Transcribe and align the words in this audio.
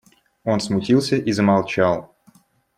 Он 0.43 0.59
смутился 0.59 1.15
и 1.15 1.31
замолчал. 1.31 2.15